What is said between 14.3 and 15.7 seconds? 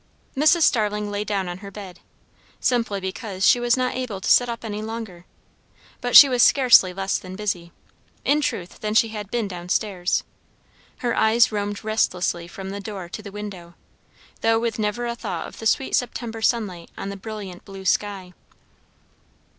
though with never a thought of the